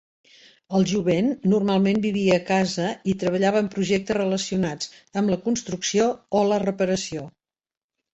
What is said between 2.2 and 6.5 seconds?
a casa i treballava en projectes relacionats amb la construcció o